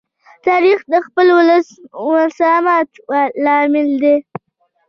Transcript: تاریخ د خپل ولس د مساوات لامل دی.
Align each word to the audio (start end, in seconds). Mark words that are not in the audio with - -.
تاریخ 0.47 0.79
د 0.91 0.93
خپل 1.05 1.27
ولس 1.37 1.67
د 1.77 1.79
مساوات 2.15 2.89
لامل 3.45 3.89
دی. 4.03 4.17